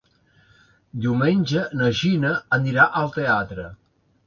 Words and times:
Diumenge 1.03 1.67
na 1.83 1.91
Gina 2.01 2.33
anirà 2.59 2.89
al 3.03 3.15
teatre. 3.21 3.71